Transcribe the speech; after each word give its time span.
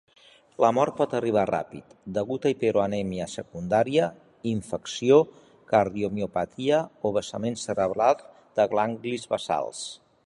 La 0.63 0.69
mort 0.75 0.93
pot 1.01 1.11
arribar 1.17 1.41
ràpid, 1.49 1.91
degut 2.15 2.47
a 2.47 2.51
hiperamonèmia 2.53 3.27
secundària, 3.33 4.07
infecció, 4.53 5.21
cardiomiopatia 5.75 6.81
o 7.11 7.13
vessament 7.21 7.61
cerebral 7.67 8.27
de 8.61 8.67
ganglis 8.77 9.33
basals. 9.37 9.85